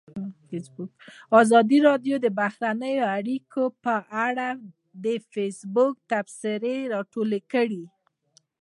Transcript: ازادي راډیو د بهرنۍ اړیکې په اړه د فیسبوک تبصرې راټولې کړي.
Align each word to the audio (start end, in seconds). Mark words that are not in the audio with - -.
ازادي 1.41 1.77
راډیو 1.89 2.15
د 2.21 2.27
بهرنۍ 2.39 2.95
اړیکې 3.15 3.65
په 3.83 3.95
اړه 4.25 4.47
د 5.05 5.05
فیسبوک 5.33 5.95
تبصرې 6.11 6.75
راټولې 6.93 7.41
کړي. 7.53 7.83